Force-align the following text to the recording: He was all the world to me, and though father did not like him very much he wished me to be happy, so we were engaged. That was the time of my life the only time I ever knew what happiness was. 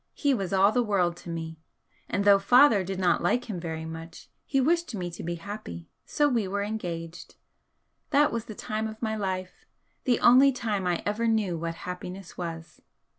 He 0.15 0.33
was 0.33 0.51
all 0.51 0.71
the 0.71 0.81
world 0.81 1.15
to 1.17 1.29
me, 1.29 1.59
and 2.09 2.25
though 2.25 2.39
father 2.39 2.83
did 2.83 2.97
not 2.97 3.21
like 3.21 3.47
him 3.47 3.59
very 3.59 3.85
much 3.85 4.29
he 4.47 4.59
wished 4.59 4.95
me 4.95 5.11
to 5.11 5.21
be 5.21 5.35
happy, 5.35 5.89
so 6.07 6.27
we 6.27 6.47
were 6.47 6.63
engaged. 6.63 7.35
That 8.09 8.31
was 8.31 8.45
the 8.45 8.55
time 8.55 8.87
of 8.87 8.99
my 8.99 9.15
life 9.15 9.63
the 10.05 10.19
only 10.19 10.51
time 10.51 10.87
I 10.87 11.03
ever 11.05 11.27
knew 11.27 11.55
what 11.55 11.75
happiness 11.75 12.35
was. 12.35 12.81